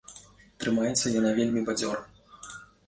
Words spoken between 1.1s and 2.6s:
яна вельмі бадзёра.